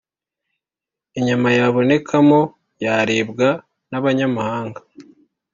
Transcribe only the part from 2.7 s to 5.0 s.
yaribwa n’abanyamahanga.